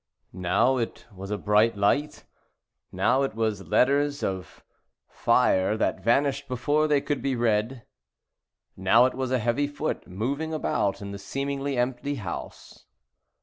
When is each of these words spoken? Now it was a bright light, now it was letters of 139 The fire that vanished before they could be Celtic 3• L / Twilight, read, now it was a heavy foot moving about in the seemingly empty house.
Now 0.33 0.77
it 0.77 1.05
was 1.13 1.29
a 1.29 1.37
bright 1.37 1.77
light, 1.77 2.25
now 2.91 3.21
it 3.21 3.35
was 3.35 3.67
letters 3.67 4.23
of 4.23 4.63
139 5.05 5.05
The 5.05 5.13
fire 5.13 5.77
that 5.77 6.03
vanished 6.03 6.47
before 6.47 6.87
they 6.87 7.01
could 7.01 7.21
be 7.21 7.35
Celtic 7.35 7.39
3• 7.39 7.49
L 7.51 7.61
/ 7.61 7.61
Twilight, 7.61 7.71
read, 7.75 7.85
now 8.83 9.05
it 9.05 9.13
was 9.13 9.29
a 9.29 9.37
heavy 9.37 9.67
foot 9.67 10.07
moving 10.07 10.55
about 10.55 11.03
in 11.03 11.11
the 11.11 11.19
seemingly 11.19 11.77
empty 11.77 12.15
house. 12.15 12.87